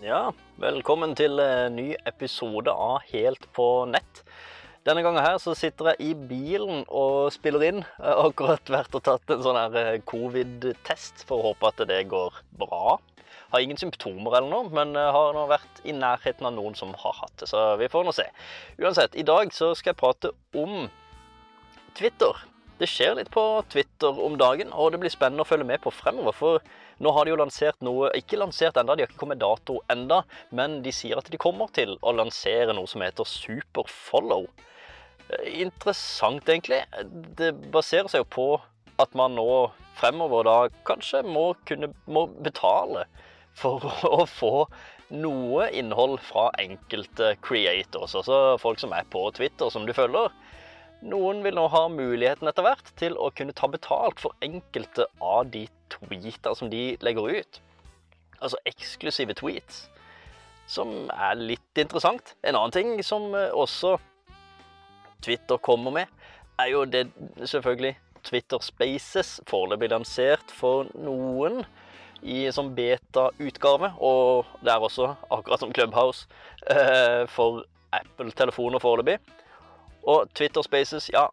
Ja, 0.00 0.30
velkommen 0.56 1.10
til 1.12 1.36
en 1.44 1.74
ny 1.76 1.90
episode 2.08 2.72
av 2.72 3.02
Helt 3.10 3.42
på 3.52 3.84
nett. 3.84 4.22
Denne 4.88 5.02
gangen 5.04 5.20
her 5.20 5.36
så 5.36 5.52
sitter 5.52 5.90
jeg 5.90 6.06
i 6.06 6.14
bilen 6.30 6.86
og 6.88 7.26
spiller 7.34 7.66
inn. 7.66 7.82
Jeg 7.98 8.06
har 8.08 8.30
akkurat 8.30 8.72
vært 8.72 8.96
og 8.96 9.02
tatt 9.04 9.34
en 9.34 9.42
sånn 9.44 9.58
her 9.60 9.76
eh, 9.76 9.98
covid-test 10.08 11.26
for 11.28 11.42
å 11.42 11.50
håpe 11.50 11.68
at 11.68 11.84
det 11.90 11.98
går 12.08 12.38
bra. 12.62 12.96
Har 13.52 13.60
ingen 13.60 13.76
symptomer 13.76 14.38
eller 14.38 14.48
noe, 14.48 14.72
men 14.72 14.96
har 14.96 15.36
nå 15.36 15.44
vært 15.52 15.84
i 15.84 15.92
nærheten 15.92 16.48
av 16.48 16.56
noen 16.56 16.80
som 16.80 16.96
har 17.04 17.18
hatt 17.20 17.36
det, 17.44 17.50
så 17.52 17.74
vi 17.76 17.92
får 17.92 18.08
nå 18.08 18.16
se. 18.16 18.24
Uansett, 18.80 19.20
i 19.20 19.26
dag 19.28 19.52
så 19.52 19.74
skal 19.76 19.92
jeg 19.92 20.00
prate 20.00 20.32
om 20.56 20.88
Twitter. 21.92 22.40
Det 22.80 22.88
skjer 22.88 23.18
litt 23.18 23.28
på 23.32 23.42
Twitter 23.68 24.16
om 24.24 24.38
dagen, 24.40 24.70
og 24.72 24.94
det 24.94 25.02
blir 25.02 25.12
spennende 25.12 25.44
å 25.44 25.48
følge 25.48 25.66
med 25.68 25.82
på 25.84 25.92
fremover. 25.92 26.32
For 26.32 26.62
nå 27.04 27.12
har 27.12 27.26
de 27.26 27.34
jo 27.34 27.40
lansert 27.40 27.80
noe 27.84 28.08
Ikke 28.16 28.38
lansert 28.40 28.78
enda, 28.80 28.96
de 28.96 29.04
har 29.04 29.10
ikke 29.10 29.20
kommet 29.20 29.42
dato 29.42 29.82
enda, 29.92 30.22
men 30.56 30.80
de 30.84 30.92
sier 30.94 31.20
at 31.20 31.28
de 31.28 31.40
kommer 31.40 31.68
til 31.76 31.98
å 32.00 32.14
lansere 32.16 32.72
noe 32.76 32.88
som 32.88 33.04
heter 33.04 33.28
Superfollow. 33.28 34.48
Eh, 35.28 35.60
Interessant, 35.66 36.48
egentlig. 36.48 36.80
Det 37.36 37.52
baserer 37.74 38.08
seg 38.08 38.24
jo 38.24 38.30
på 38.32 38.48
at 39.00 39.12
man 39.16 39.36
nå 39.36 39.50
fremover 40.00 40.48
da 40.48 40.56
kanskje 40.88 41.20
må 41.24 41.50
kunne 41.68 41.92
må 42.08 42.26
betale 42.40 43.04
for 43.56 43.84
å 44.08 44.24
få 44.28 44.54
noe 45.10 45.66
innhold 45.74 46.20
fra 46.22 46.48
enkelte 46.62 47.34
creators, 47.44 48.14
altså 48.14 48.56
folk 48.62 48.80
som 48.80 48.92
er 48.94 49.08
på 49.10 49.24
Twitter, 49.36 49.68
som 49.72 49.84
du 49.84 49.92
følger. 49.92 50.30
Noen 51.00 51.40
vil 51.40 51.56
nå 51.56 51.64
ha 51.72 51.86
muligheten 51.88 52.48
etter 52.50 52.64
hvert 52.66 52.90
til 53.00 53.16
å 53.16 53.30
kunne 53.32 53.54
ta 53.56 53.70
betalt 53.72 54.20
for 54.20 54.36
enkelte 54.44 55.06
av 55.24 55.48
de 55.52 55.64
tweeter 55.92 56.56
som 56.58 56.68
de 56.72 56.98
legger 57.00 57.40
ut. 57.40 57.60
Altså 58.40 58.60
eksklusive 58.68 59.36
tweets. 59.38 59.86
Som 60.68 61.08
er 61.10 61.40
litt 61.40 61.80
interessant. 61.80 62.34
En 62.44 62.54
annen 62.58 62.74
ting 62.74 62.92
som 63.02 63.32
eh, 63.34 63.48
også 63.48 63.96
Twitter 65.24 65.58
kommer 65.64 65.96
med, 65.96 66.12
er 66.60 66.70
jo 66.74 66.84
det 66.84 67.06
selvfølgelig 67.40 67.96
Twitter 68.24 68.60
Spaces 68.62 69.38
foreløpig 69.48 69.90
lansert 69.90 70.52
for 70.52 70.88
noen 71.00 71.62
i 72.20 72.44
som 72.52 72.74
beta-utgave. 72.76 73.94
Og 73.96 74.48
det 74.60 74.72
er 74.74 74.84
også, 74.84 75.14
akkurat 75.32 75.64
som 75.64 75.72
Clubhouse, 75.72 76.28
eh, 76.68 77.24
for 77.32 77.64
Apple-telefoner 77.96 78.84
foreløpig. 78.84 79.18
Og 80.02 80.30
Twitter 80.34 80.62
Spaces, 80.62 81.10
ja, 81.12 81.26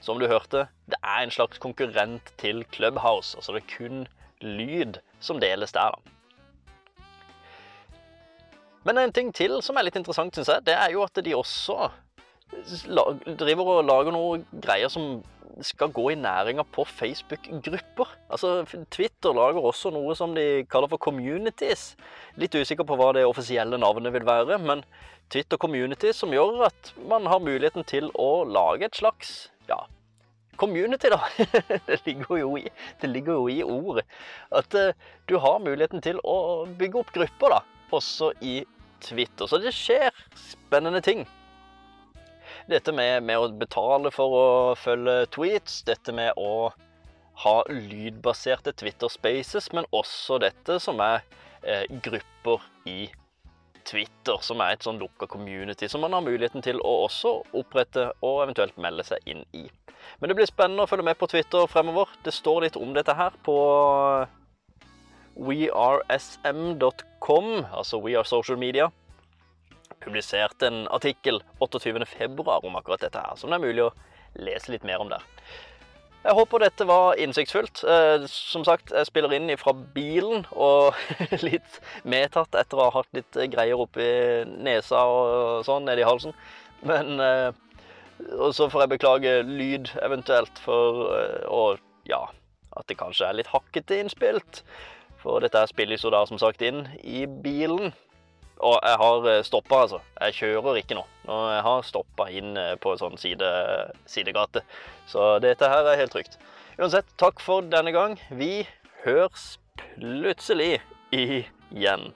som 0.00 0.20
du 0.20 0.26
hørte, 0.26 0.66
det 0.86 1.00
er 1.02 1.22
en 1.24 1.30
slags 1.30 1.58
konkurrent 1.58 2.32
til 2.40 2.64
Clubhouse. 2.72 3.36
Altså 3.36 3.52
det 3.52 3.62
er 3.62 3.76
kun 3.76 4.06
lyd 4.40 5.00
som 5.20 5.40
deles 5.40 5.72
der, 5.72 5.90
da. 5.90 6.10
Men 8.84 8.98
en 8.98 9.12
ting 9.12 9.30
til 9.34 9.62
som 9.64 9.78
er 9.80 9.86
litt 9.86 9.96
interessant, 9.96 10.36
syns 10.36 10.50
jeg, 10.52 10.64
det 10.66 10.74
er 10.76 10.90
jo 10.92 11.04
at 11.06 11.20
de 11.24 11.36
også 11.36 11.88
driver 13.38 13.70
og 13.76 13.86
lager 13.88 14.14
noen 14.14 14.44
greier 14.62 14.92
som 14.92 15.22
skal 15.62 15.92
gå 15.94 16.08
i 16.10 16.18
næringa 16.18 16.64
på 16.74 16.84
Facebook-grupper. 16.84 18.10
Altså, 18.30 18.64
Twitter 18.90 19.34
lager 19.34 19.62
også 19.62 19.92
noe 19.94 20.14
som 20.18 20.34
de 20.34 20.64
kaller 20.70 20.90
for 20.90 20.98
communities. 20.98 21.94
Litt 22.40 22.54
usikker 22.54 22.86
på 22.86 22.96
hva 22.98 23.12
det 23.14 23.26
offisielle 23.28 23.78
navnet 23.78 24.12
vil 24.16 24.26
være, 24.26 24.58
men 24.58 24.82
Twitter 25.30 25.56
communities 25.56 26.16
som 26.16 26.34
gjør 26.34 26.66
at 26.68 26.94
man 27.08 27.26
har 27.30 27.42
muligheten 27.42 27.86
til 27.86 28.10
å 28.18 28.44
lage 28.48 28.88
et 28.88 28.98
slags, 28.98 29.34
ja, 29.68 29.84
community 30.56 31.10
da. 31.12 31.20
det, 31.88 32.00
ligger 32.06 32.42
jo 32.42 32.56
i, 32.58 32.66
det 33.00 33.10
ligger 33.10 33.38
jo 33.38 33.48
i 33.48 33.62
ordet. 33.62 34.04
At 34.50 34.74
uh, 34.74 34.90
du 35.28 35.38
har 35.38 35.62
muligheten 35.62 36.02
til 36.04 36.20
å 36.24 36.66
bygge 36.78 37.00
opp 37.04 37.14
grupper 37.14 37.58
da, 37.58 37.62
også 37.94 38.34
i 38.42 38.60
Twitter. 39.04 39.46
Så 39.46 39.62
det 39.62 39.74
skjer 39.76 40.10
spennende 40.34 41.02
ting. 41.04 41.26
Dette 42.64 42.92
med, 42.96 43.22
med 43.28 43.36
å 43.36 43.48
betale 43.60 44.08
for 44.14 44.34
å 44.38 44.74
følge 44.80 45.26
tweets, 45.34 45.82
dette 45.84 46.12
med 46.16 46.32
å 46.40 46.72
ha 47.44 47.64
lydbaserte 47.68 48.72
Twitter 48.72 49.08
Spaces, 49.12 49.72
men 49.76 49.84
også 49.92 50.38
dette 50.40 50.78
som 50.80 51.00
er 51.04 51.20
eh, 51.60 51.84
grupper 52.04 52.64
i 52.88 53.10
Twitter, 53.84 54.38
som 54.40 54.60
er 54.64 54.72
et 54.72 54.82
sånn 54.86 54.96
lukka 55.02 55.26
community 55.28 55.88
som 55.92 56.00
man 56.06 56.14
har 56.16 56.24
muligheten 56.24 56.62
til 56.64 56.80
å 56.80 57.04
også 57.04 57.42
opprette 57.52 58.06
og 58.24 58.42
eventuelt 58.46 58.76
melde 58.80 59.04
seg 59.04 59.18
inn 59.28 59.44
i. 59.52 59.68
Men 60.20 60.28
det 60.30 60.36
blir 60.38 60.48
spennende 60.48 60.82
å 60.86 60.88
følge 60.88 61.04
med 61.10 61.18
på 61.20 61.28
Twitter 61.28 61.68
fremover. 61.68 62.08
Det 62.24 62.32
står 62.32 62.58
litt 62.64 62.80
om 62.80 62.96
dette 62.96 63.12
her 63.18 63.32
på 63.44 63.56
wearesm.com, 65.34 66.78
altså 67.74 68.00
We 68.00 68.16
Are 68.16 68.24
Social 68.28 68.56
Media 68.60 68.88
publiserte 70.04 70.68
en 70.68 70.84
artikkel 70.94 71.40
28. 71.60 72.06
februar 72.08 72.64
om 72.64 72.76
akkurat 72.78 73.02
dette 73.04 73.20
her, 73.20 73.38
som 73.40 73.50
det 73.50 73.58
er 73.58 73.66
mulig 73.66 73.86
å 73.86 73.94
lese 74.40 74.72
litt 74.74 74.84
mer 74.84 75.02
om 75.02 75.12
der. 75.12 75.24
Jeg 76.24 76.38
håper 76.38 76.62
dette 76.62 76.86
var 76.88 77.18
innsiktsfullt. 77.20 77.82
Eh, 77.84 78.22
som 78.32 78.62
sagt, 78.64 78.94
jeg 78.96 79.08
spiller 79.10 79.34
inn 79.36 79.50
fra 79.60 79.74
bilen 79.76 80.46
og 80.56 80.96
litt 81.44 81.80
medtatt 82.08 82.56
etter 82.56 82.80
å 82.80 82.86
ha 82.86 82.94
hatt 82.94 83.10
litt 83.12 83.36
greier 83.52 83.80
oppi 83.84 84.06
nesa 84.64 85.02
og 85.04 85.66
sånn 85.68 85.84
nedi 85.84 86.06
halsen. 86.06 86.32
Men 86.88 87.20
eh, 87.20 87.50
Og 88.40 88.54
så 88.56 88.70
får 88.72 88.84
jeg 88.84 88.92
beklage 88.94 89.34
lyd 89.44 89.90
eventuelt 90.04 90.58
for 90.64 91.10
eh, 91.16 91.44
Og 91.48 91.80
ja, 92.08 92.22
at 92.76 92.88
det 92.88 92.98
kanskje 93.00 93.28
er 93.28 93.36
litt 93.36 93.52
hakkete 93.52 94.00
innspilt. 94.00 94.62
For 95.20 95.44
dette 95.44 95.66
spilles 95.68 96.04
jo 96.04 96.12
da 96.12 96.24
som 96.28 96.40
sagt 96.40 96.64
inn 96.64 96.86
i 97.00 97.26
bilen. 97.28 97.92
Og 98.62 98.78
jeg 98.78 98.98
har 99.00 99.28
stoppa, 99.46 99.80
altså. 99.86 100.00
Jeg 100.20 100.36
kjører 100.38 100.80
ikke 100.80 100.98
nå. 100.98 101.04
Og 101.26 101.44
jeg 101.52 101.62
har 101.66 101.86
stoppa 101.86 102.28
inn 102.30 102.56
eh, 102.60 102.74
på 102.80 102.94
en 102.94 103.00
sånn 103.00 103.18
side, 103.20 103.50
sidegate. 104.10 104.62
Så 105.10 105.34
dette 105.44 105.68
her 105.70 105.88
er 105.90 106.00
helt 106.00 106.14
trygt. 106.14 106.38
Uansett, 106.78 107.08
takk 107.20 107.42
for 107.42 107.66
denne 107.70 107.92
gang. 107.94 108.18
Vi 108.30 108.66
høres 109.04 109.54
plutselig 109.96 110.78
igjen. 111.14 112.12